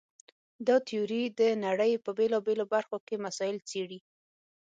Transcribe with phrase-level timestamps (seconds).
[0.67, 3.99] دا تیوري د نړۍ په بېلابېلو برخو کې مسایل څېړي.